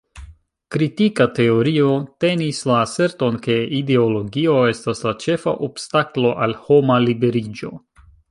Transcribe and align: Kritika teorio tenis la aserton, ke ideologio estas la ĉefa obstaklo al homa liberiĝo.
Kritika 0.75 1.25
teorio 1.39 1.89
tenis 2.25 2.61
la 2.69 2.79
aserton, 2.85 3.37
ke 3.47 3.59
ideologio 3.81 4.57
estas 4.71 5.05
la 5.09 5.15
ĉefa 5.27 5.55
obstaklo 5.71 6.33
al 6.47 6.57
homa 6.65 6.97
liberiĝo. 7.07 7.71